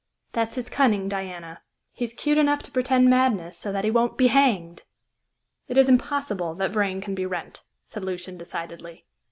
"That's 0.31 0.55
his 0.55 0.67
cunning, 0.67 1.07
Diana. 1.07 1.61
He's 1.93 2.15
'cute 2.15 2.39
enough 2.39 2.63
to 2.63 2.71
pretend 2.71 3.07
madness, 3.07 3.55
so 3.55 3.71
that 3.71 3.83
he 3.83 3.91
won't 3.91 4.17
be 4.17 4.29
hanged!" 4.29 4.81
"It 5.67 5.77
is 5.77 5.87
impossible 5.87 6.55
that 6.55 6.71
Vrain 6.71 7.01
can 7.01 7.13
be 7.13 7.27
Wrent," 7.27 7.61
said 7.85 8.03
Lucian 8.03 8.35
decidedly. 8.35 9.05